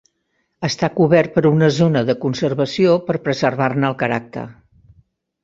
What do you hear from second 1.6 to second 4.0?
zona de conservació per preservar-ne el